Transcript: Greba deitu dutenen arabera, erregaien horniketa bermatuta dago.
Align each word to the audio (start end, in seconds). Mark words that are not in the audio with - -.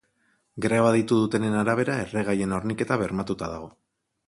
Greba 0.65 0.93
deitu 0.95 1.17
dutenen 1.25 1.59
arabera, 1.59 1.99
erregaien 2.07 2.57
horniketa 2.59 3.01
bermatuta 3.05 3.53
dago. 3.57 3.71